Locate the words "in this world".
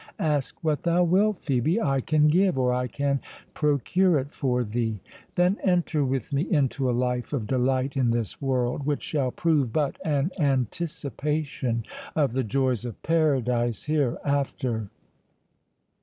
7.95-8.83